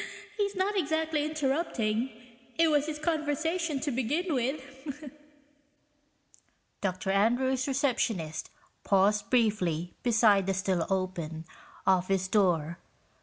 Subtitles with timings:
[0.35, 2.09] (He's not exactly interrupting
[2.57, 5.11] it was his conversation to begin with!)
[6.81, 7.11] Dr.
[7.11, 8.49] Andrews' receptionist
[8.83, 11.45] paused briefly beside the still open
[11.85, 12.79] office door.